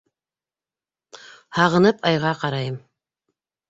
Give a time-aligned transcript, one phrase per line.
[1.59, 2.85] Һағынып айға ҡарайым